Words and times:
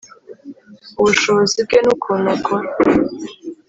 ubushobozi 1.01 1.57
bwe 1.65 1.77
n’ukuntu 1.85 2.27
akora 2.35 2.69